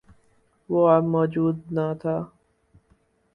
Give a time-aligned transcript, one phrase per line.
[0.69, 2.15] وہ اب موجود نہ تھا۔